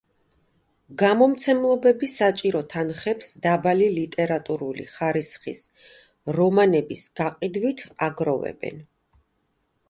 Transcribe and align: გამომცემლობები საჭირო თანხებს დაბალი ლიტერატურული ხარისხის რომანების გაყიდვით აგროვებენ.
გამომცემლობები 0.99 2.07
საჭირო 2.13 2.61
თანხებს 2.73 3.29
დაბალი 3.43 3.89
ლიტერატურული 3.97 4.87
ხარისხის 4.95 5.63
რომანების 6.39 7.05
გაყიდვით 7.21 7.85
აგროვებენ. 8.09 8.83